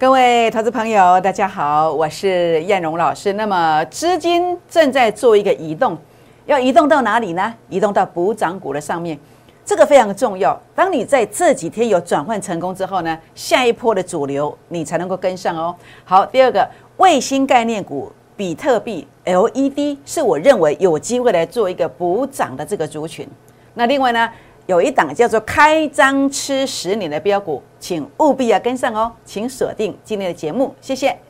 [0.00, 3.34] 各位投资朋友，大家好，我是燕荣老师。
[3.34, 5.94] 那么资金正在做一个移动，
[6.46, 7.54] 要移动到哪里呢？
[7.68, 9.18] 移动到补涨股的上面，
[9.62, 10.58] 这个非常重要。
[10.74, 15.76] 当你在这几天有转换成功之后呢，下一波的主流你才能够跟上哦。
[16.02, 18.10] 好，第二个卫星概念股。
[18.34, 23.28] 比特币 LED 是我认为有机会来做一个补涨的这个族群。
[23.74, 24.30] 那另外呢，
[24.70, 31.29] 有一档叫做开张吃十年的标股，请务必要跟上哦，请锁定今天的节目，谢谢。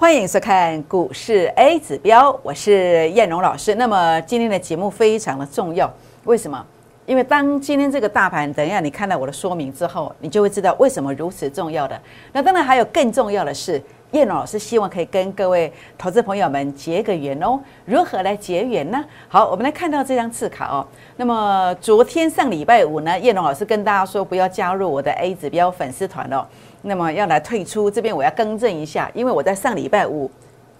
[0.00, 3.74] 欢迎收看股市 A 指标，我是燕荣老师。
[3.74, 5.92] 那么今天的节目非常的重要，
[6.24, 6.64] 为什么？
[7.04, 12.00] 因为当今天这个大盘，等一下你看到我的说明之后，你就会知道为什么如此重要的。
[12.32, 13.80] 那当然还有更重要的是，
[14.12, 17.60] 燕荣老师希望可以跟各位投资朋友们结个缘哦。
[17.84, 19.04] 如何来结缘呢？
[19.28, 20.86] 好，我们来看到这张字卡哦。
[21.18, 26.46] 那么昨天上礼拜五呢，燕荣老师跟大家说不要加入我的 A 指标粉丝团哦。
[26.82, 30.30] 那么要来退出这边，我要更正一下，因为我在上礼拜五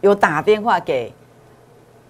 [0.00, 1.12] 有打电话给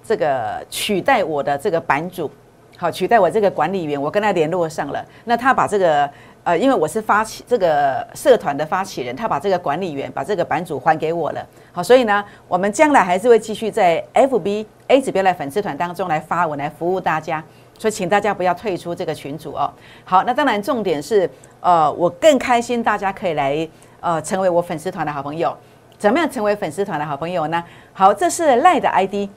[0.06, 2.30] 这个取代我的这个版主，
[2.76, 5.04] 好取代我这个管理员，我跟他联络上了。
[5.24, 6.08] 那他把这个
[6.42, 11.46] 呃，因为我是发起这个社团的发起人，他把这个管理员把这个版主还给我了。
[11.72, 17.44] 好，所以呢，我们将来还是会继续在 FB A 指标来粉丝团当中来发文来服务大家。
[17.80, 19.72] 所以请大家不要退出这个群组哦。
[20.04, 21.28] 好，那当然重点是，
[21.60, 23.66] 呃，我更开心，大家可以来，
[24.00, 25.56] 呃，成为我粉丝团的好朋友。
[25.98, 27.64] 怎么样成为粉丝团的好朋友呢？
[27.94, 29.30] 好，这是赖的 ID，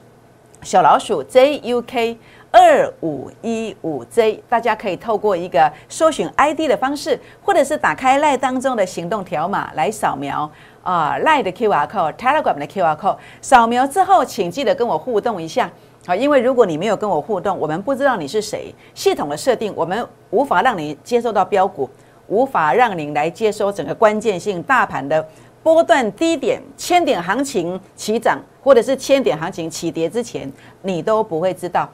[0.60, 2.18] 小老鼠 JUK
[2.50, 10.50] 二五一五 J，大家可以透过一个搜寻 ID 的方式，或者是打开赖当中的行动条码来扫描
[10.82, 15.70] 啊赖的 QR code，Telegram 的 QR code，扫描之后，请记得跟我互动一下。
[16.06, 18.74] 好，因为如果你没有跟我互动，我们不知道你是谁。
[18.92, 21.88] 系统的设定，我们无法让你接收到标股，
[22.26, 25.26] 无法让您来接收整个关键性大盘的
[25.62, 31.88] 波段低点、千点行情起涨，或者是千点行情起跌之前，你都不会知道。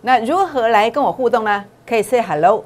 [0.00, 1.64] 那如何来跟我互动呢？
[1.84, 2.64] 可以 say hello，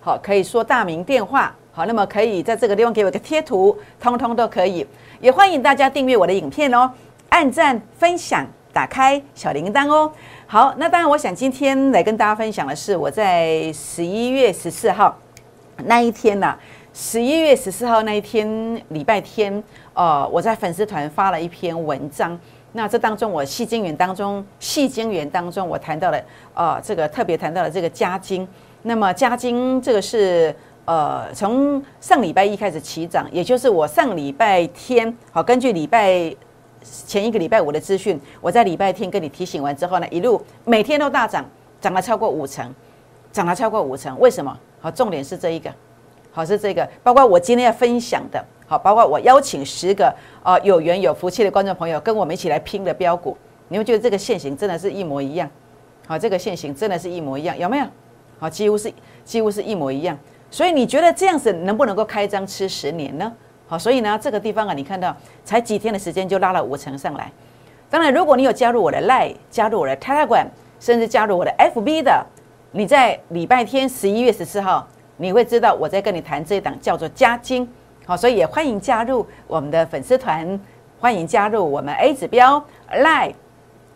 [0.00, 4.86] 好，可以说大名电话，好，那么可以在这个地方给我一个贴图，通通都可以。
[5.20, 6.90] 也欢迎大家订阅我的影片哦，
[7.28, 10.10] 按赞、分享、打开小铃铛哦。
[10.46, 15.16] 好，那当然，我想今天来跟大家分享的是我在十一月十四号
[15.84, 16.56] 那一天呢，
[16.94, 19.62] 十一月十四号那一天礼拜天，
[19.94, 22.38] 呃，我在粉丝团发了一篇文章。
[22.72, 26.20] 那这当中，我细精元当中，细精元当中，我谈到了
[26.54, 28.46] 呃，这个特别谈到了这个加金。
[28.82, 36.34] 那么加金这个是呃，从上礼拜一开始起涨，也就是我上礼拜天，好，根据礼拜。
[36.82, 41.44] 前一个礼拜五的资讯，我在礼拜天跟你提醒完之后呢，一路每天都大涨，
[41.80, 42.74] 涨了超过五成，
[43.32, 44.18] 涨了超过五成。
[44.18, 44.56] 为什么？
[44.80, 45.70] 好，重点是这一个，
[46.30, 53.36] 好是这个，包括我今天要分享的，好，包括我邀请十个啊有缘有福气的观众朋友跟我们一起来拼的标股，
[53.68, 55.50] 你们觉得这个线型真的是一模一样？
[56.06, 57.86] 好，这个线型真的是一模一样，有没有？
[58.38, 58.92] 好，几乎是
[59.24, 60.16] 几乎是一模一样。
[60.50, 63.30] 所以你觉得这样子能不能够开张吃十年呢？
[63.68, 65.14] 好，所以呢，这个地方啊，你看到
[65.44, 67.30] 才几天的时间就拉了五成上来。
[67.90, 70.46] 当然，如果你有加入我的 Line，加入我的 Telegram，
[70.80, 72.24] 甚至加入我的 FB 的，
[72.72, 77.70] 你在礼拜天十一月十四号，你会知道我在跟你谈这一档叫做加金。
[78.06, 80.58] 好，所以也欢迎加入我们的粉丝团，
[80.98, 83.34] 欢迎加入我们 A 指标 Line，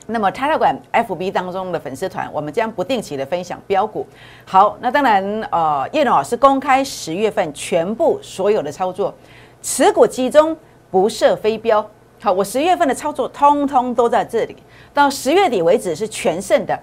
[0.06, 4.06] 那么 Telegram、FB 当中的粉丝团，我们将不定期的分享标股。
[4.44, 9.14] 好，那当然，呃，叶老师公开十月份全部所有的操作。
[9.62, 10.56] 持股集中，
[10.90, 11.88] 不设飞镖。
[12.20, 14.56] 好，我十月份的操作通通都在这里，
[14.92, 16.78] 到十月底为止是全胜的。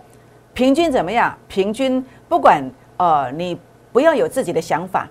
[0.54, 1.38] 平均怎么样？
[1.48, 2.64] 平均不管
[2.98, 3.58] 呃，你
[3.92, 5.08] 不要有自己的想法，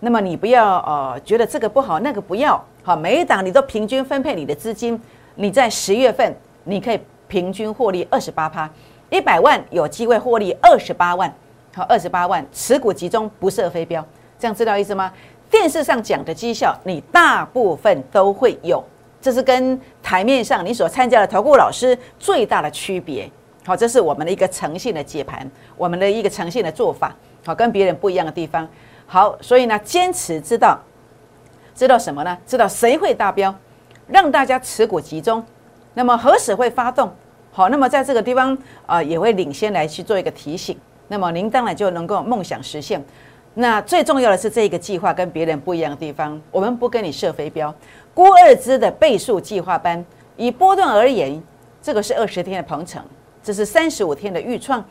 [0.00, 2.62] 那么你不要呃觉得这个不好那个不要。
[2.82, 5.00] 好，每一档你都平均分配你的资金。
[5.36, 8.68] 你在十月份你可以平均获利二十八趴，
[9.10, 11.32] 一百万有机会获利二十八万。
[11.74, 14.04] 好，二十八万持股集中，不设飞镖，
[14.38, 15.10] 这样知道意思吗？
[15.52, 18.82] 电视上讲的绩效，你大部分都会有，
[19.20, 23.30] 这是跟台面上你所参加的投顾老师最大的区别。
[23.66, 27.14] 好，这是我们的一个诚信的解盘，我们的一个诚信的做法。
[27.44, 28.66] 好，跟别人不一样的地方。
[29.06, 30.80] 好，所以呢，坚持知道，
[31.74, 32.38] 知道什么呢？
[32.46, 33.54] 知道谁会达标，
[34.06, 35.44] 让大家持股集中。
[35.92, 37.12] 那么何时会发动？
[37.50, 38.56] 好，那么在这个地方
[38.86, 40.78] 啊，也会领先来去做一个提醒。
[41.08, 43.04] 那么您当然就能够梦想实现。
[43.54, 47.74] 那最重要的是这个计划跟别人不一样的地方，我们不跟你设飞镖。
[48.14, 50.02] 郭二之的倍数计划班，
[50.36, 51.42] 以波段而言，
[51.82, 53.02] 这个是二十天的鹏程，
[53.42, 54.82] 这是三十五天的预创，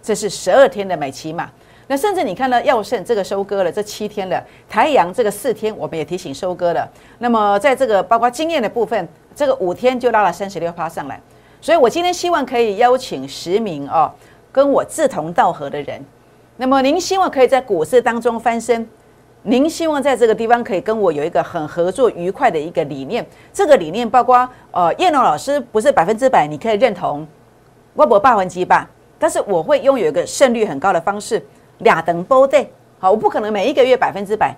[0.00, 1.50] 这是十二天的美骑马。
[1.86, 6.88] 那甚至你看到药盛这个收割了，这七天了；台阳这个四天，我们也提醒收割了。
[7.18, 11.20] 那么在这个包括经验的部分，这个五天就拉了三十六趴上来。
[11.60, 14.10] 所以我今天希望可以邀请十名哦，
[14.52, 16.02] 跟我志同道合的人。
[16.56, 18.88] 那么您希望可以在股市当中翻身，
[19.42, 23.26] 您希望在这个地方可以跟我有一个很合作愉快的一个理念。
[23.52, 27.26] 这个理念包括呃，叶龙老师不是百分之百你可以认同，
[27.94, 31.44] 我不霸王级吧，但是我会拥有一个胜率很高的方式。
[31.78, 34.54] 俩等波对，好，我不可能每一个月百分之百，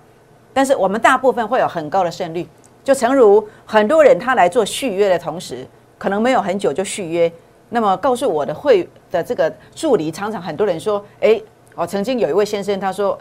[0.53, 2.47] 但是我们大部分会有很高的胜率。
[2.83, 5.65] 就诚如很多人他来做续约的同时，
[5.97, 7.29] 可能没有很久就续约。
[7.69, 11.41] 那么告诉我的会的这个助理，常常很多人说，哎，
[11.77, 13.17] 哦，曾经有一位先生他说，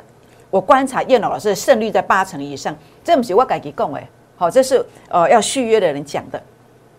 [0.48, 2.74] 我观察叶老师的胜率在八成以上，
[3.04, 6.42] 这不是我改给供哎，好，这是呃要续约的人讲的。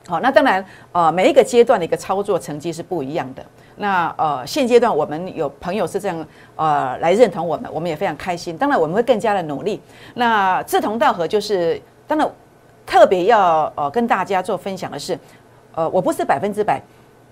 [0.07, 3.43] 好，那当然呃每一个阶段的一个操作成绩是不一样的。
[3.75, 8.55] 那呃，现阶段我们有朋友是这样呃来认同我们，我们也非常开心。
[8.55, 9.81] 当然，我们会更加的努力。
[10.13, 12.29] 那志同道合就是，当然
[12.85, 15.17] 特别要呃跟大家做分享的是，
[15.73, 16.81] 呃，我不是百分之百，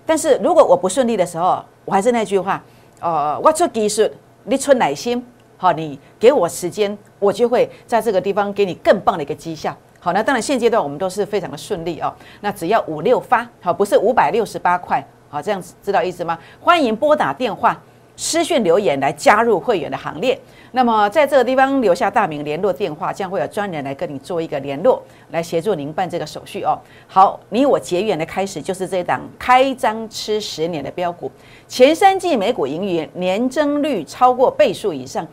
[0.04, 2.62] 但是如果我不顺利的时候，我还是那句话，
[3.00, 4.08] 呃，我出技术，
[4.44, 5.24] 你出耐心，
[5.56, 9.76] 好，你给我时间，我就会在这个地方给你更棒的一个绩效。
[10.00, 12.14] 好，那当然现阶段我们都是非常的顺利哦。
[12.40, 15.04] 那只要五六发，好，不是五百六十八块。
[15.28, 16.38] 好，这样子知道意思吗？
[16.60, 17.80] 欢迎拨打电话、
[18.16, 20.38] 私讯留言来加入会员的行列。
[20.72, 26.78] 那么在这个地方留下大名、联络电话，将会有专人来跟你做一个联络，来协助您办这个手续哦。
[27.06, 31.30] 好，你我结缘的开始就是这档开张吃十年的标股，
[31.68, 35.26] 前三季每股盈余年增率超过倍数以上，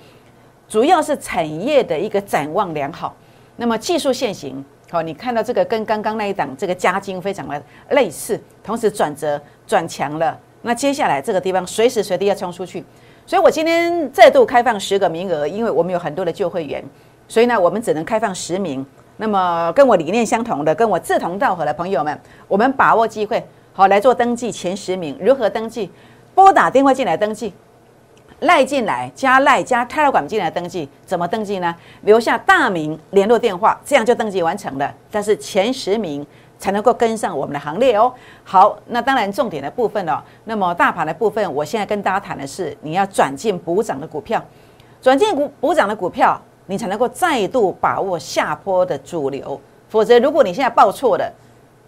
[0.69, 3.15] 主要是产业的一个展望良好。
[3.55, 4.63] 那么技术现行。
[4.89, 10.39] 好，你看到这个跟刚刚那一档这个加金非常的类似，同时转折转强了。
[10.63, 12.83] 那接下来这个地方随时随地要冲出去，
[13.25, 16.83] 所以我今天再度开放十个名额，因为我们有很多的旧会员，
[17.27, 18.83] 所以呢我们只能开放十名。
[19.17, 25.15] 那么跟我理念相同的、跟我志同道合的朋友们，我们把握机会，好来做登记前十名。
[25.21, 25.91] 如何登记？
[26.33, 27.53] 拨打电话进来登记。
[28.39, 31.73] 赖进来加赖加泰勒管进来登记，怎么登记呢？
[32.01, 34.93] 留下大名、联络电话，这样就登记完成了。
[35.09, 36.25] 但是前十名
[36.63, 38.13] 才能够跟上我们的行列哦。
[38.45, 40.21] 好，那当然重点的部分哦。
[40.45, 44.41] 那么大盘的部分，我现在跟大家谈的是，你要转进补涨的股票，
[45.01, 49.59] 转进股补涨的股票，你才能够再度把握下坡的主流。
[49.89, 51.29] 否则，如果你现在报错了，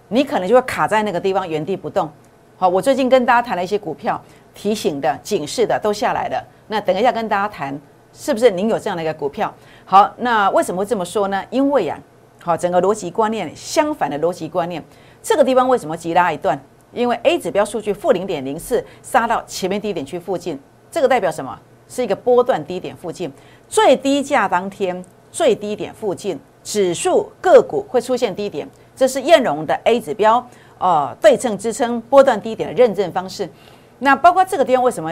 [0.10, 2.12] 你可能就会卡在那个地方原地不动。
[2.58, 4.22] 好，我最近跟大家谈了一些股票。
[4.58, 6.42] 提醒的、警示的都下来了。
[6.68, 7.78] 那等一下跟大家谈，
[8.14, 9.54] 是不是您有这样的一个股票？
[9.84, 11.44] 好，那为什么会这么说呢？
[11.50, 12.00] 因为呀，
[12.46, 14.80] 好，整个逻辑观念相反的逻辑观念，
[15.24, 16.56] 这个地方为什么急拉一段？
[16.94, 20.60] 因为 A 指标数据负零点零四杀到前面低点区附近，
[20.92, 21.60] 这个代表什么？
[21.90, 23.34] 是一个波段低点附近，
[23.68, 30.48] 最低价当天最低点附近，指数个股会出现低点，这是燕荣的 A 指标
[30.78, 33.50] 呃对称支撑波段低点的认证方式。
[33.98, 35.12] 那包括这个地方为什么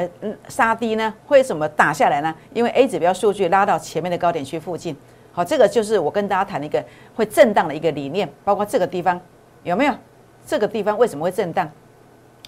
[0.49, 1.11] 杀低呢？
[1.29, 2.35] 为什么打下来呢？
[2.53, 4.95] 因为 A 指标数据拉到前面的高点区附近，
[5.33, 6.81] 好，这个就是我跟大家谈的一个
[7.15, 8.31] 会震荡的一个理念。
[8.45, 9.19] 包括这个地方
[9.63, 9.93] 有没有？
[10.45, 11.69] 这个地方为什么会震荡？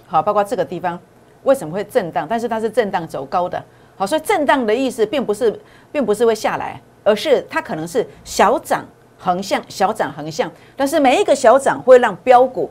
[0.06, 0.98] 好，包括这个地方
[1.42, 2.26] 为什么会震荡？
[2.28, 3.60] 但是它是震荡走高的，
[3.96, 8.84] 好，所以震荡的意思并不是并不是会下来，而是它可能是小涨
[9.18, 12.70] 横向，小涨横向，但是每一个小涨会让标股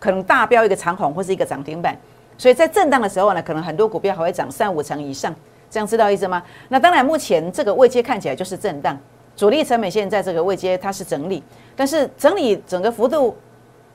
[0.00, 1.96] 可能大标一个长红或是一个涨停板。
[2.38, 5.34] 所以在震荡的时候呢，可能很多股票还会涨三五成以上，
[5.70, 6.42] 这样知道意思吗？
[6.68, 8.98] 那当然，目前这个位阶看起来就是震荡，
[9.36, 11.42] 主力成本线在这个位阶它是整理，
[11.76, 13.36] 但是整理整个幅度，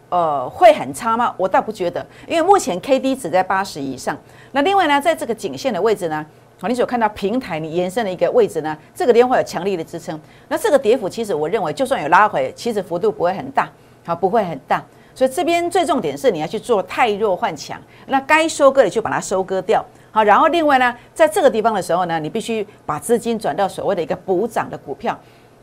[0.10, 1.34] 呃，会很差吗？
[1.36, 4.16] 我倒不觉得，因为目前 K D 只在八十以上。
[4.52, 6.24] 那另外呢，在这个颈线的位置呢，
[6.60, 10.20] 好，你所看到平台你延伸的一个位置呢，这个地方会有强力的支撑。
[10.48, 13.68] 那这个跌幅其实我认为，就算有拉回，其实幅度不会很大，
[14.06, 14.84] 好，不会很大。
[15.14, 25.18] 所以这边最重点是你要去做太弱换强，那该收割的就把它收割掉，好，然后另外呢，在这个地方的时候呢，你必须把资金转到所谓的一个补涨的股票，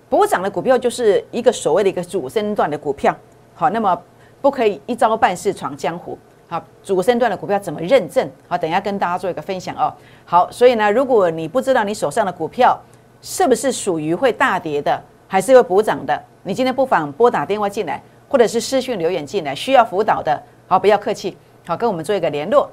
[0.09, 3.17] 补涨的股票就是一个所谓的一个主升段的股票，
[3.55, 3.99] 好，那么
[4.41, 8.31] 不可以一招半式闯江湖，好，主升段的股票怎么认证？
[8.47, 9.93] 好，等一下跟大家做一个分享哦。
[10.25, 12.79] 好，所以呢，如果你不知道你手上的股票
[13.23, 18.03] 是不是属于会大跌的，还是会补涨的，你今天不妨拨打电话进来。
[18.29, 22.71] 或者是私讯留言进来需要辅导的，好，不要客气，好，跟我们做一个联络。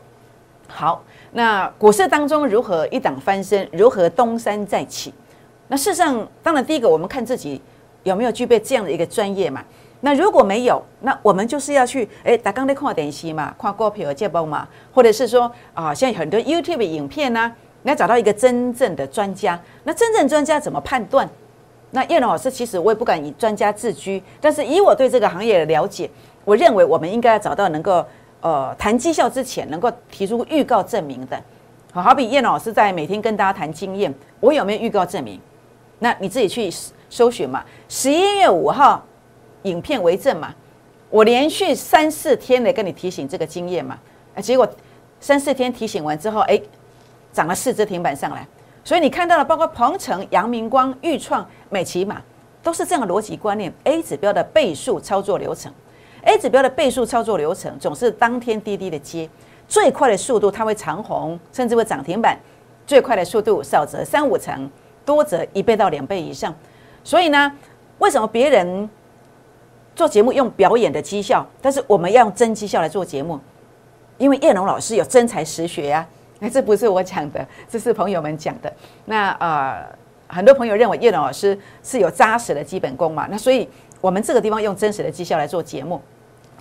[0.68, 5.14] 好，那股市当中如何一档翻身，如何东山再起？
[5.68, 7.62] 那事实上，当然第一个我们看自己
[8.04, 9.64] 有没有具备这样的一个专业嘛。
[10.02, 19.60] 那如果没有，那我们就是要去哎，打刚在看点戏嘛，看股票节目嘛，或者是说啊，现在很多 YouTube 影片呢，你要找到一个真正的专家。
[19.84, 21.28] 那真正专家怎么判断？
[21.92, 26.10] 那叶龙老师其实我也不敢以专家自居，但是以我对这个行业的了解，
[26.44, 28.06] 我认为我们应该要找到能够
[28.42, 31.42] 呃谈绩效之前能够提出预告证明的。
[31.92, 35.40] 好，好比叶老师在每天跟大家谈经验，我有没有预告证明？
[36.00, 36.70] 那你自己去
[37.10, 37.64] 搜寻嘛。
[37.90, 39.04] 十一月五号。
[39.66, 40.54] 影片为证嘛，
[41.10, 43.98] 我连续三四天的跟你提醒这个经验嘛，
[44.36, 44.70] 啊，结果
[45.20, 46.62] 三四天提醒完之后，哎，
[47.34, 48.48] 涨了四只停板上来，
[48.86, 52.22] 所以你看到了，包括鹏程、阳明光、豫创、美骑马，
[52.62, 53.74] 都是这样的逻辑观念。
[53.84, 55.74] A 指标的倍数操作流程
[56.22, 59.28] ，A 指标的倍数操作流程总是当天滴滴的接，
[59.68, 62.40] 最快的速度它会长红，甚至会涨停板，
[62.86, 64.70] 最快的速度少则三五成，
[65.04, 66.54] 多则一倍到两倍以上。
[67.04, 67.52] 所以呢，
[67.98, 68.90] 为什么别人？
[69.96, 73.40] 做节目用表演的绩效，但是我们要用真绩效来做节目，
[74.18, 76.06] 因为叶龙老师有真才实学呀。
[76.40, 78.72] 那，这不是我讲的，这是朋友们讲的。
[79.06, 79.86] 那呃，
[80.28, 83.68] 很多朋友认为叶龙老师是有扎实的基本功嘛，那所以
[84.02, 86.02] 我们这个地方用真实的绩效来做节目，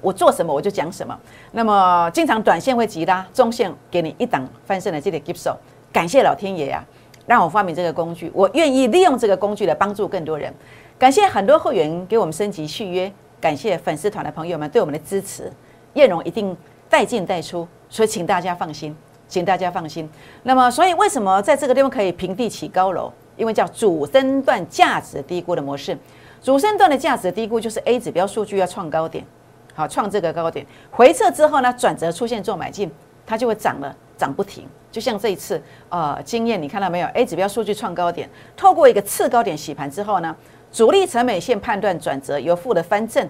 [0.00, 1.18] 我做什么我就讲什么。
[1.52, 5.56] 那么经常短线会急拉，中线给你一档翻身的这个 give 手，
[5.92, 6.84] 感谢老天爷呀，
[7.26, 10.52] 让我发明这个工具，我愿意利用这个工具来帮助更多人。
[10.98, 13.12] 感谢很多会员给我们升级续约。
[13.40, 15.52] 感谢粉丝团的朋友们对我们的支持，
[15.92, 16.56] 叶荣一定
[16.88, 18.96] 带进带出，所以请大家放心，
[19.28, 20.08] 请大家放心。
[20.42, 23.12] 那么，所以为什么在这个地方可以平地起高楼？
[23.36, 25.98] 因为叫主升段价值低估的模式。
[26.40, 29.24] 主升段的价值低估就是 A 指标数据要创高点，
[29.74, 32.90] 好创这个高点，回撤之后呢，转折出现做买进，
[33.26, 34.68] 它就会涨了，涨不停。
[34.92, 40.36] 就像这一次，呃，经验你看到没有？A 指标数据创高点，透过一个次高点洗盘之后呢？
[40.70, 43.28] 主力成本线判断转折由负的翻正，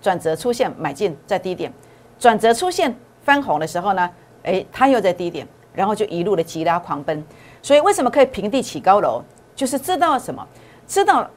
[0.00, 1.72] 转折出现买进在低点，
[2.18, 4.10] 转折出现翻红的时候呢，
[4.46, 7.24] 诶，它又在低点，然后就一路的急拉狂奔。
[7.62, 9.22] 所以为什么可以平地起高楼？
[9.54, 10.46] 就是知道什么？
[10.86, 11.28] 知道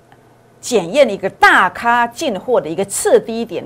[0.62, 3.64] 检验一个大咖进货的一个次低点，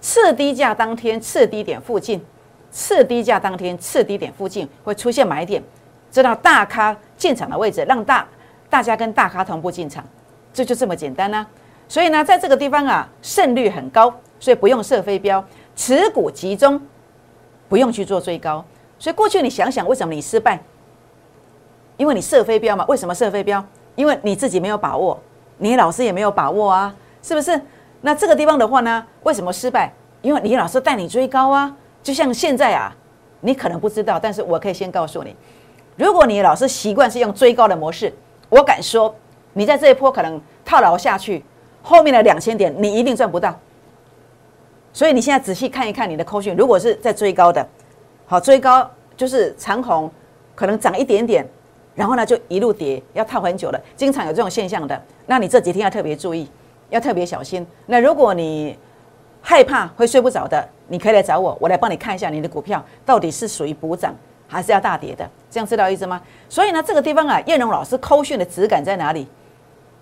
[0.00, 2.24] 次低价当天次低点附近，
[2.70, 5.62] 次低价当天次低点附近会出现买点，
[6.10, 8.26] 知道大咖进场的位置，让大
[8.68, 10.04] 大家跟大咖同步进场。
[10.52, 11.46] 这就这么简单呢，
[11.88, 16.80] 所以呢，在这个地方啊，胜率很高，所以不用设飞镖，持股集中，
[17.68, 18.64] 不用去做追高。
[18.98, 20.60] 所以过去你想想，为什么你失败？
[21.96, 22.84] 因为你设飞镖嘛。
[22.88, 23.64] 为什么设飞镖？
[23.94, 25.18] 因为你自己没有把握，
[25.58, 27.60] 你老师也没有把握啊，是不是？
[28.00, 29.92] 那这个地方的话呢，为什么失败？
[30.22, 31.74] 因为你老师带你追高啊。
[32.02, 32.94] 就像现在啊，
[33.40, 35.34] 你可能不知道，但是我可以先告诉你，
[35.96, 38.12] 如果你老师习惯是用追高的模式，
[38.48, 39.14] 我敢说。
[39.58, 41.42] 你在这一波可能套牢下去，
[41.82, 43.58] 后面的两千点你一定赚不到。
[44.92, 47.66] 所以你现在仔细看一看你的扣讯，如果是在追高的，
[48.26, 50.10] 好追高就是长虹，
[50.54, 51.46] 可能涨一点点，
[51.94, 55.00] 然后呢就一路跌，要套很久了，经常有这种现象的。
[55.26, 56.48] 那你这几天要特别注意，
[56.90, 57.66] 要特别小心。
[57.86, 58.76] 那如果你
[59.40, 64.14] 害怕会睡不着的，你可以来找我，我来帮你看一下你的股票到底是属于补涨
[64.48, 66.20] 还是要大跌的，这样知道意思吗？
[66.48, 69.28] 所以呢，这个地方啊，叶荣老师扣讯的质感在哪里？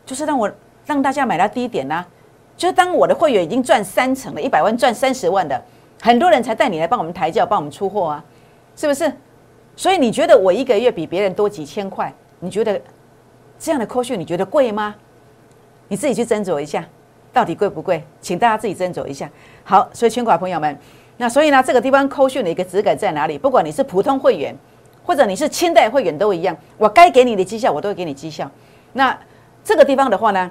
[0.07, 0.50] 就是让我
[0.87, 2.04] 让大家买到低点呐，
[2.57, 5.62] 就是当我的会员已经赚三成了，一百万赚三十万的，
[6.04, 8.23] 很多人才带你来帮我们抬轿，帮我们出货啊，
[8.76, 9.11] 是不是？
[9.75, 12.12] 所以你觉得我一个月比别人多几千块？
[12.40, 12.78] 你觉得
[13.58, 14.94] 这样的扣讯你觉得贵吗？
[15.88, 16.84] 你自己去斟酌一下，
[17.32, 18.04] 到底贵不贵？
[18.20, 19.30] 请大家自己斟酌一下。
[19.64, 20.78] 好，所以全国朋友们，
[21.16, 23.38] 那所以呢，这个地方扣讯的一个质感在哪里？
[23.38, 24.54] 不管你是普通会员，
[25.02, 28.50] 或者你是清代会员都一样，我该给你的绩效我都会给你绩效。
[28.92, 29.18] 那
[29.64, 30.50] 这个地方的话呢，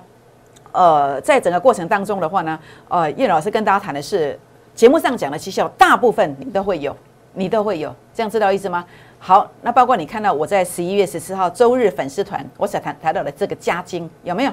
[0.72, 4.40] 呃，在整个过程当中的话呢，呃，叶老师跟大家谈的是
[4.76, 6.96] 节目上讲的绩效，大部分你都会有，
[7.34, 8.86] 你都会有，这样知道意思吗？
[9.20, 14.52] 好，那包括你看到我在十一月十四号周日粉丝团，我所谈谈到的这个加金有没有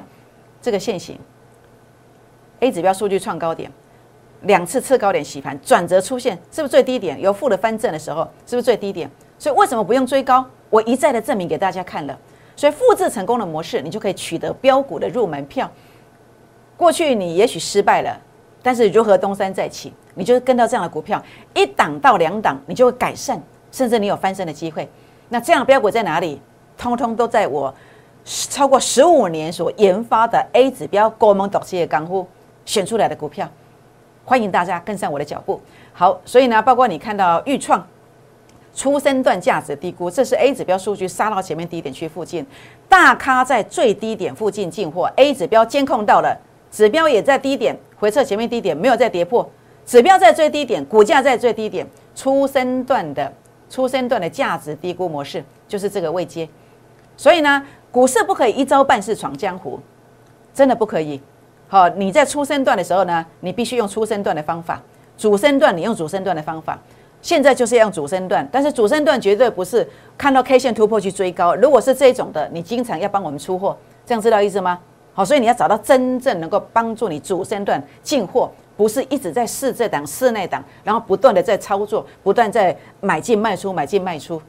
[0.60, 1.18] 这个现形
[2.60, 3.72] ？A 指标数据创高点，
[4.42, 7.20] 两次次高点洗盘，转折出现，是不是最低点？
[7.20, 9.10] 有负的翻正的时候，是不是最低点？
[9.38, 10.44] 所以为什么不用追高？
[10.68, 12.16] 我一再的证明给大家看了。
[12.54, 15.68] 所以复制成功的模式，你就可以取得标股的入门票。
[16.76, 18.20] 过去你也许失败了，
[18.62, 19.92] 但是如何东山再起？
[20.14, 21.22] 你就跟到这样的股票，
[21.54, 23.40] 一档到两档，你就会改善，
[23.72, 24.88] 甚至你有翻身的机会。
[25.28, 26.40] 那这样的标股在哪里？
[26.76, 27.74] 通通都在我
[28.24, 32.26] 超过十五年所研发的 A 指标高蒙导企的港股
[32.64, 33.48] 选出来的股票。
[34.24, 35.60] 欢迎大家跟上我的脚步。
[35.92, 37.86] 好，所以呢，包括你看到豫创
[38.74, 42.46] 初生段价值低估，这是 A 指标数据杀到前面低点区附近，
[42.88, 46.38] 大咖在最低点附近进货，A 指标监控到了，
[46.70, 49.48] 指标也在低点回撤前面低点，没有再跌破，
[49.84, 53.32] 指标在最低点，股价在最低点，初升段的
[53.68, 56.48] 初升段的价值低估模式就是这个位阶，
[57.16, 59.78] 所以呢，股市不可以一招半式闯江湖，
[60.54, 61.20] 真的不可以。
[61.68, 64.82] 好，你在初升段的时候呢，你必须用初升段的方法，
[65.16, 66.78] 主升段你用主升段的方法。
[67.22, 69.86] 现在就是要用主升段，但是主升段绝对不是
[70.16, 71.54] 看到 K 线突破去追高。
[71.54, 74.80] 如果是这种的，你经常要帮我们出货，这样知道意思吗？
[75.12, 84.40] 好，所以你要找到真正能够帮助你主升段进货，不是一直在试这档试那档，然后不断的在操作，不断在买进卖出买进卖出。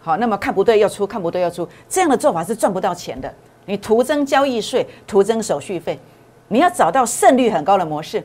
[0.00, 3.32] 好，那么看不对要出，看不对要出，这样的做法是赚不到钱的。
[3.64, 5.98] 你徒增交易税，徒增手续费。
[6.48, 8.18] 你要找到胜率很高的模式，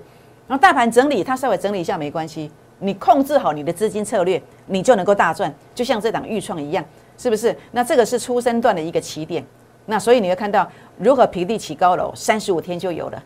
[0.48, 2.52] 然后大盘整理，它稍微整理一下没关系。
[2.80, 6.84] 你控制好你的资金策略，你就能够大赚，就像这档预创一样，
[7.18, 7.56] 是不是？
[7.72, 9.46] 那这个是初升段的一个起点，
[9.88, 13.24] 那所以你会看到如何平地起高楼，三十五天就有了，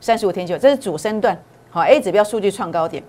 [0.00, 1.36] 三十五天就有，这是主升段，
[1.70, 3.02] 好，A 指标数据创高点，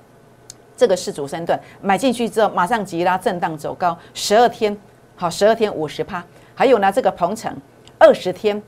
[0.75, 4.75] 这个是主升段，买进去之后马上急拉震荡走高，十二天，
[5.15, 6.23] 好，十二天五十趴，
[6.55, 7.55] 还有呢这个鹏程
[7.99, 8.61] 二十天，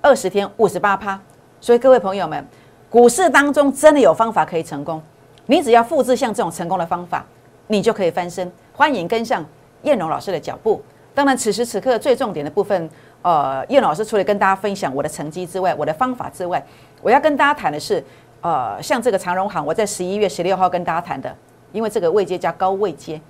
[0.00, 1.20] 二十天五十八趴，
[1.60, 2.46] 所以各位朋友们，
[2.88, 5.02] 股市当中真的有方法可以成功。
[5.46, 7.26] 你只要复制像这种成功的方法，
[7.66, 8.50] 你就可以翻身。
[8.72, 9.44] 欢迎跟上
[9.82, 10.80] 燕荣老师的脚步。
[11.12, 12.88] 当然，此时此刻最重点的部分，
[13.22, 16.64] 呃，燕老师除了跟大家分享我的成绩之外，我的方法之外，
[17.02, 18.02] 我要跟大家谈的是，
[18.40, 21.34] 呃，像这个长荣行，我在十一月十六号跟大家谈的，
[21.72, 23.20] 因为这个位阶叫高位阶，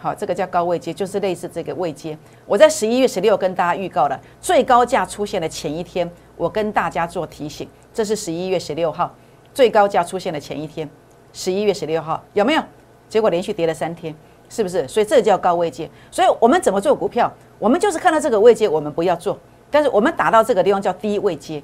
[0.00, 2.18] 好，这个叫高位阶，就是类似这个位阶。
[2.44, 9.14] 我在十一月十六跟大家预告了，最高价出现的前一天，我跟大家做提醒，这是十一月十六号，
[9.54, 10.88] 最高价出现的前一天。
[11.32, 12.62] 十一月十六号有没有？
[13.08, 14.12] 结果连续跌了三天，
[14.48, 14.86] 是不是？
[14.88, 15.88] 所以这叫高位阶。
[16.10, 17.32] 所以我们怎么做股票？
[17.58, 19.38] 我们就是看到这个位阶，我们不要做。
[19.70, 21.62] 但是我们打到这个地方叫低位阶，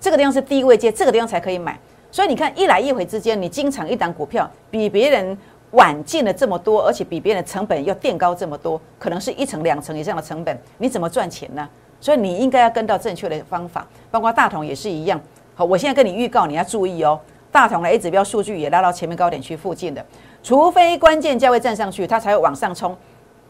[0.00, 1.78] 这个地方是低位阶，这个地方才可以买。
[2.10, 5.36] 所以你看一来一回之间，你经常一档股票比别人
[5.72, 11.68] 晚进了这么多，而且比别人的成本要垫高这么多，可能是一层两层以上的成本，你怎么赚钱呢？
[12.00, 15.20] 所以你应该要跟到正确的方法，包括大同也是一样。
[15.54, 17.18] 好，我现在跟你预告，你要注意哦。
[17.50, 20.04] 大同的 A 指标数据也拉到前面高点区附近的，
[20.46, 22.96] 除非关键价位站上去，它才会往上冲，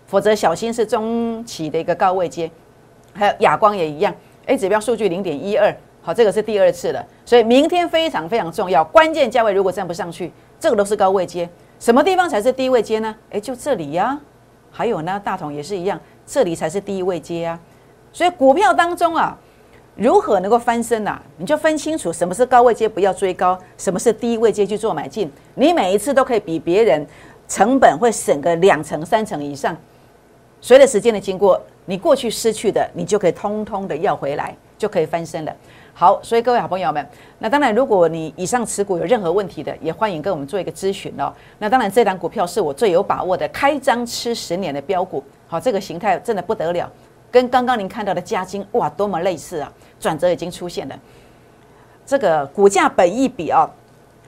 [0.06, 2.50] 否则小心是中期的一个高位接。
[3.12, 4.14] 还有亚光也一样
[4.46, 11.46] ，A 指标数据零点一二，好，这个是第二次了，所以明天非常非常重要，关键价位如果站不上去，这个都是高位接，
[11.78, 13.14] 什么地方才是低位接呢？
[13.28, 14.18] 诶，就这里呀，
[14.70, 17.60] 还有呢，大同也是一样，这里才是低位接啊，
[18.10, 19.36] 所以股票当中啊。
[19.96, 21.18] 如何能够翻身呐？
[21.38, 25.30] 你就分清楚什么是高位接，不要追高；什么是低位接去做买进。
[25.54, 27.06] 你每一次都可以比别人
[27.48, 29.74] 成本会省个两成、三成以上。
[30.60, 35.56] 随着时间的经过，你过去失去的，你就可以通通的要回来，就可以翻身了。
[35.94, 37.06] 好，所以各位好朋友们，
[37.38, 41.32] 那当然，如果你以上持股有任何问题的，也欢迎跟我们做一个咨询哦。
[41.58, 45.24] 那当然，这档股票是我最有把握的，开张吃十年的标股。
[45.46, 46.90] 好，这个形态真的不得了，
[47.30, 49.72] 跟刚刚您看到的嘉金哇，多么类似啊！
[49.98, 50.98] 转折已经出现了，
[52.04, 53.68] 这个股价本益比啊，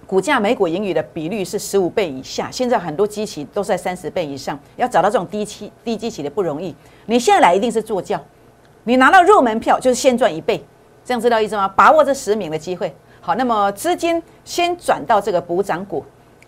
[0.06, 2.50] 股价每股盈余的比率是十五倍以下。
[2.50, 6.74] 现在很多机器都在三十倍以上，要找到这种低期低机器的不容易。
[7.06, 8.18] 你现在来一定是坐轿，
[8.84, 10.64] 你拿到入门票就是先赚一倍，
[11.04, 11.68] 这样知道意思吗？
[11.68, 12.94] 把握这十名的机会。
[13.20, 16.04] 好，那么资金先转到这个补涨股，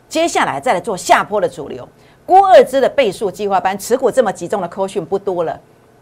[0.09, 1.87] 接下来再来做下坡的主流。
[2.25, 5.61] 郭二支的倍数计划班持股这么集中的扣讯不多了。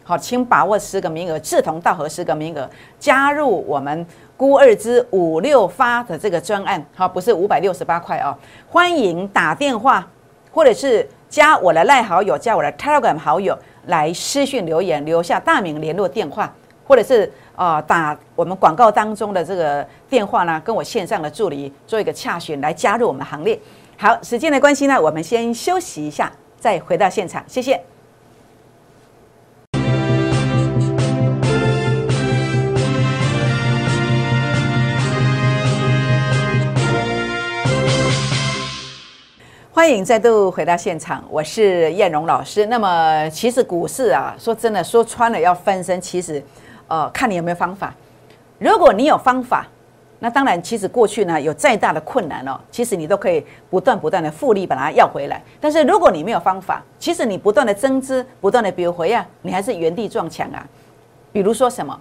[0.09, 2.67] 好，请把握十个名额，志同道合十个名额，
[2.99, 4.07] 加入我们
[4.39, 6.83] 孤二之五六发的这个专案。
[6.95, 8.35] 好，不是五百六十八块哦。
[8.71, 10.09] 欢迎打电话，
[10.51, 13.55] 或者是加我的赖好友，加我的 Telegram 好友
[13.89, 16.51] 来私讯留言，留下大名、联络电话，
[16.87, 23.61] 或者是啊打我们广告当中的这个电话呢，跟我线上的助理做一个洽询，来加入我们行列。
[23.99, 27.79] 好，时间的关系呢，我们先休息一下，再回到现场，谢谢。
[39.79, 42.67] 欢迎再度回到现场，我是燕荣老师。
[42.67, 46.43] 那么，其实股市啊，说真的，说穿了要翻身，其实，
[46.89, 47.95] 呃，看你有没有方法。
[48.59, 49.65] 如果你有方法，
[50.19, 55.41] 那当然，其实过去呢有再大的困难哦，其实你都可以不断不断的复利把它要回来。
[55.61, 60.67] 但是如果你没有方法，其实你不断的增资，不断的比如回啊，你还是原地撞墙啊。
[61.31, 61.97] 比如说什么？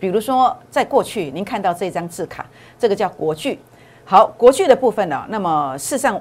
[0.00, 2.44] 比如说在过去，您看到这张字卡，
[2.76, 3.56] 这个叫国巨。
[4.04, 6.20] 好，国巨的部分呢，那么事实上。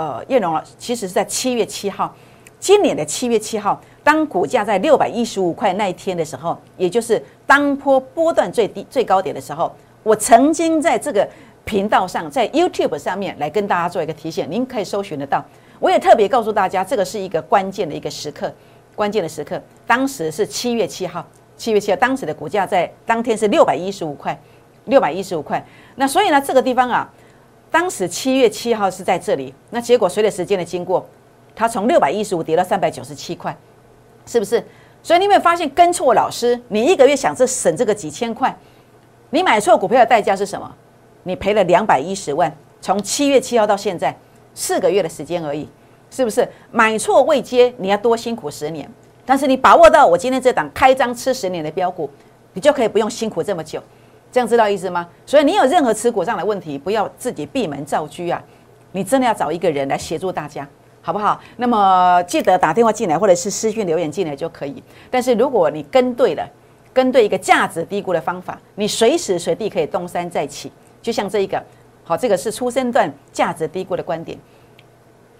[0.00, 2.10] 呃，叶龙了，其实是在七月七号，
[2.58, 9.70] 今年的七月七号，当股价在六百一十五块那一天的时候，也就是当波波段最低最高点的时候，
[10.02, 11.28] 我曾经在这个
[11.66, 15.44] 频道上，在 YouTube 上面来跟大家做一个提醒，您可以搜寻得到。
[15.78, 18.50] 我也特别告诉大家，这个是一个关键的一个时刻，
[18.96, 19.60] 关键的时刻。
[19.86, 21.22] 当时是七月七号，
[21.58, 24.40] 七月七号，当时的股价在当天是六百一十五块，
[24.86, 25.62] 六百一十五块。
[25.96, 27.06] 那所以呢，这个地方啊，
[27.70, 31.06] 当时七月七号是在这里，那结果随着时间的经过。
[31.54, 33.54] 它从六百一十五跌到三百九十七块，
[34.24, 34.64] 是不是？
[35.02, 36.58] 所以你有没有发现跟错老师？
[36.68, 38.56] 你一个月想着省这个几千块，
[39.28, 40.72] 你买错股票的代价是什么？
[41.24, 42.50] 你赔了两百一十万。
[42.80, 44.16] 从七月七号到现在
[44.54, 45.68] 四个月的时间而已，
[46.10, 46.48] 是不是？
[46.70, 48.88] 买错未接，你要多辛苦十年。
[49.26, 52.08] 但是你把握到我今天这档开张吃十年的标股，
[52.54, 53.82] 你就可以不用辛苦这么久。
[54.32, 55.08] 这样知道意思吗？
[55.26, 58.42] 所以你有任何持股上的问题，不要自己闭门造车啊！
[58.92, 60.66] 你真的要找一个人来协助大家。
[61.02, 61.40] 好不好？
[61.56, 64.82] 那么记得打电话进来，或者是私讯留言进来就可以。
[65.10, 66.46] 但是如果你跟对了，
[66.92, 70.70] 跟对一个价值低估的方法，你随时随地可以东山再起。
[71.00, 71.60] 就像这一个，
[72.04, 74.38] 好，这个是出生段价值低估的观点。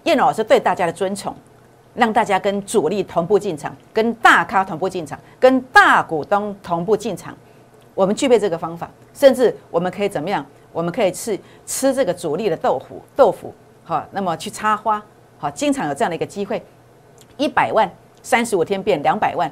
[0.03, 1.31] 叶老师对大家的尊崇，
[1.93, 7.37] 让大家跟主力同步进场，跟大咖同步进场，跟大股东同步进场。
[7.93, 10.45] 我们具备这个方法，甚至我们可以怎么样？
[10.71, 15.03] 我们可以吃吃这个主力的豆腐，豆腐好，那么去插花。
[15.37, 16.63] 好，经常有这样的一个机会，
[17.35, 17.89] 一百万
[18.21, 19.51] 三十五天变两百万，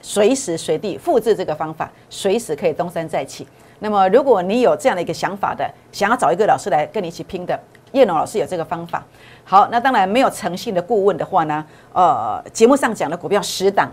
[0.00, 3.46] 随时随地复制这个方法，随时可以东山再起。
[3.80, 7.60] 那么，如果你有这样的一个想法的，想要找一个老师来跟你一起拼的，
[7.92, 9.04] 叶龙老师有这个方法。
[9.44, 11.62] 好，那当然没有诚信的顾问的话呢，
[11.92, 13.92] 呃，节目上讲的股票十档，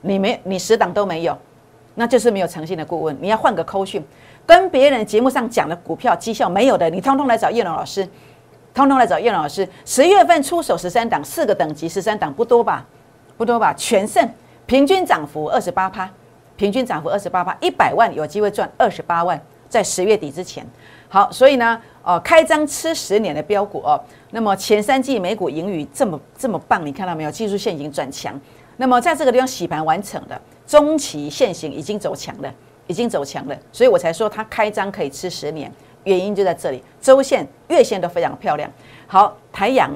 [0.00, 1.36] 你没你十档都没有，
[1.94, 3.16] 那就是没有诚信的顾问。
[3.20, 4.04] 你要换个扣讯，
[4.46, 8.08] 跟别人节目上讲的股票绩效没有的，你通通来找叶龙老师。
[8.74, 9.68] 通通来找叶龙老师。
[9.84, 12.86] 十月份出手十三档，四个等级，十三档不多吧？
[13.36, 13.74] 不多吧？
[13.74, 14.26] 全胜，
[14.64, 16.08] 平均涨幅二十八趴，
[16.56, 20.66] 平均涨幅二十八趴，一百万有机会赚二十八万，在十月底之前。
[21.10, 24.00] 好，所以呢，哦，开张吃十年的标股哦，
[24.30, 27.30] 那么前三季美股盈余这么这么棒，你看到没有？
[27.30, 28.40] 技术线已经转强，
[28.78, 30.40] 那么在这个地方洗盘完成的，
[30.72, 32.50] 中期现行已经走强了，
[32.86, 35.70] 已经走强了，所以我才说它开张可以吃十年。
[36.04, 38.70] 原因就在这里，周线、月线都非常漂亮。
[39.06, 39.90] 好，台阳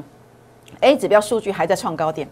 [0.80, 2.28] A 指标数据还在创高点，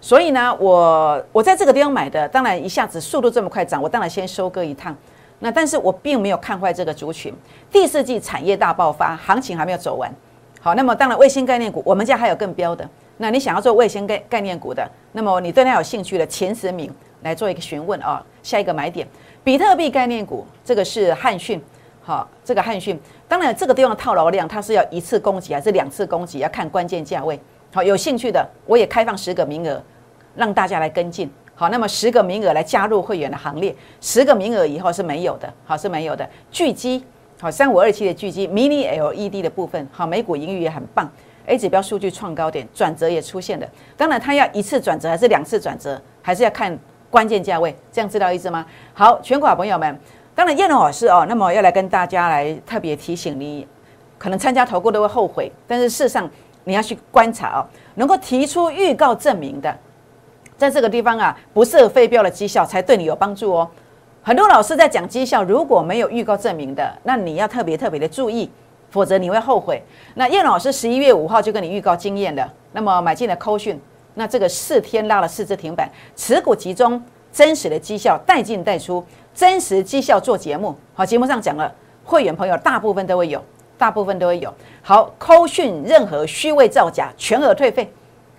[0.00, 4.96] 所以呢，我我在这个地方买的，当然一下子速度这么快涨，我当然先收割一趟。
[5.38, 7.32] 那但是我并没有看坏这个族群，
[7.70, 10.12] 第四季产业大爆发，行情还没有走完。
[10.60, 12.84] 好，那么当然卫星概念股，我们家还有更标的。
[13.18, 16.92] 那你想要做卫星概概念股的，那么你对它有兴趣的前十名
[17.24, 19.08] 来做一个询问啊，下一个买点，
[19.42, 21.60] 比特币概念股，这个是汉讯。
[22.02, 27.40] 好，这个汉讯，当然这个地方的套牢量，它是要一次攻击还是两次攻击，要看关键价位。
[27.72, 29.82] 好，有兴趣的，我也开放十个名额，
[30.36, 31.30] 让大家来跟进。
[31.54, 36.28] 好，那么十个名额来加入会员的行列，十个名额以后是没有的，好是没有的。
[36.50, 37.02] 巨基，
[37.40, 41.10] 好三五二七的巨基，mini LED 的部分，好美股盈余也很棒
[41.46, 43.66] ，A 指标数据创高点，转折也出现了。
[43.96, 46.78] 当然，它要一次转折还是两次转折，还是要看
[47.14, 48.66] 关键价位，这样知道意思吗？
[48.92, 50.00] 好，全国朋友们。
[50.34, 53.64] 当然，燕龙老师哦，那么要来跟大家来特别提醒你，
[54.18, 56.28] 可能参加投顾都会后悔，但是事实上
[56.64, 59.72] 你要去观察哦，能够提出预告证明的，
[60.56, 63.70] 在这个地方啊，不设非标的绩效才对你有帮助哦。
[64.20, 68.50] 很多老师在讲绩效，如果没有预告证明的，那你要特别特别的注意，
[68.90, 69.80] 否则你会后悔。
[70.14, 73.80] 那燕老师十一月五号就跟你预告经验了，那么买进了扣讯，
[74.14, 79.04] 那这个四天拉了四只停板，持股集中，真实的绩效带进带出。
[79.34, 81.74] 真实绩效做节目，好，节目上讲了，
[82.04, 83.42] 会员朋友大部分都会有，
[83.76, 84.54] 大部分都会有。
[84.80, 87.92] 好，扣讯任何虚伪造假，全额退费，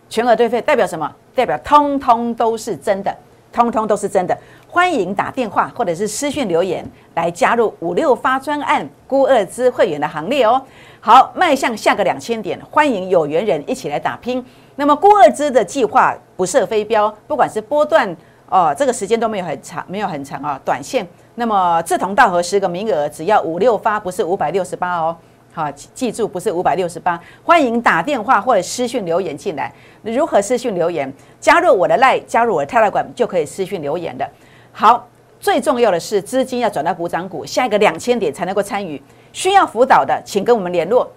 [0.08, 1.14] 全额退费代表什么？
[1.36, 3.14] 代表通通都是真的，
[3.52, 4.38] 通通都是真的。
[4.70, 10.62] 欢迎打电话或者是私讯留言来加入五六发专案估二资会员的行列哦。
[11.02, 14.42] 好，迈向下个两千点，欢迎有缘人一起来打拼。
[14.76, 18.16] 那么估二资的计划不设飞镖，不管是波段。
[18.48, 21.06] 哦，这个时间都没有很长，没有很长啊，短线。
[21.34, 25.18] 那么志同道合十个名额，只要五六发，不是五百六十八哦。
[25.52, 27.20] 好，记住不是五百六十八。
[27.44, 29.74] 欢迎打电话或者私讯留言进来。
[30.04, 31.12] 如何私讯留言？
[31.40, 34.30] 加入我的 Line，加入我的 Telegram 就可以私讯留言的。
[34.72, 35.08] 好，
[35.40, 39.02] 最重要的是资金要转到补涨股，下一个两千点才能够参与。
[39.34, 41.12] 需要辅导的，请跟我们联络。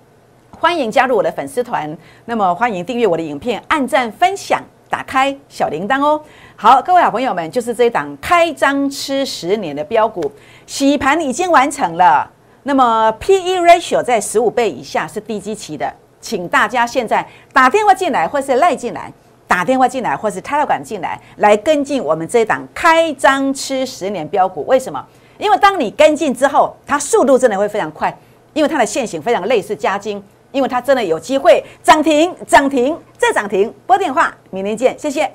[0.61, 1.97] 欢迎加入我的粉丝团。
[2.25, 4.61] 那么欢迎订阅我的影片，按赞分享。
[4.91, 6.21] 打开小铃铛哦！
[6.57, 10.33] 好，各位好朋友们，就是这一档开张吃十年的标股，
[10.67, 12.29] 洗盘已经完成了。
[12.63, 15.93] 那么 P/E ratio 在十五倍以下是低基期的，
[16.23, 19.13] 请大家现在打电话进来或是赖进来，
[19.47, 24.65] 打电话进来，或是插到管进来，来跟进我们这一档开张吃十年标股。
[24.67, 25.05] 为什么？
[25.37, 28.17] 因为当你跟进之后，它速度真的会非常快，
[28.55, 33.73] 因为它的线型非常类似加金，因为它真的有机会涨停、涨停再涨停。
[33.87, 35.31] 拨电话，明天见，谢谢。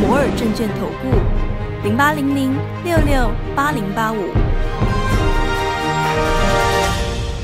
[0.00, 4.43] 摩尔证券投顾零八零零六六八零八五。